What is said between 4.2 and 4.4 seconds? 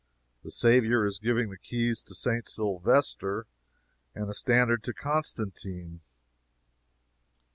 a